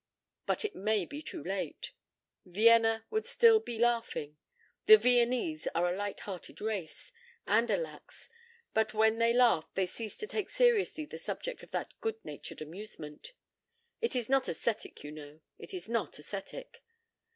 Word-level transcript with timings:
But 0.47 0.65
it 0.65 0.73
may 0.75 1.05
be 1.05 1.21
too 1.21 1.43
late. 1.43 1.91
Vienna 2.43 3.05
would 3.11 3.27
still 3.27 3.59
be 3.59 3.77
laughing. 3.77 4.35
The 4.87 4.97
Viennese 4.97 5.67
are 5.75 5.87
a 5.87 5.95
light 5.95 6.21
hearted 6.21 6.59
race, 6.59 7.13
and 7.45 7.69
a 7.69 7.77
lax, 7.77 8.27
but 8.73 8.95
when 8.95 9.19
they 9.19 9.31
laugh 9.31 9.71
they 9.75 9.85
cease 9.85 10.17
to 10.17 10.25
take 10.25 10.49
seriously 10.49 11.05
the 11.05 11.19
subject 11.19 11.61
of 11.61 11.69
that 11.69 11.93
good 12.01 12.15
natured 12.25 12.63
amusement.... 12.63 13.33
It 14.01 14.15
is 14.15 14.27
not 14.27 14.49
aesthetic, 14.49 15.03
you 15.03 15.11
know, 15.11 15.39
it 15.59 15.71
is 15.71 15.87
not 15.87 16.17
aesthetic. 16.17 16.81